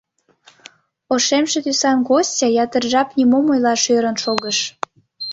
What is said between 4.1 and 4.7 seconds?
шогыш.